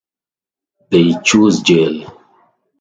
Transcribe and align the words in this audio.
They 0.89 1.13
chose 1.23 1.61
jail. 1.61 2.11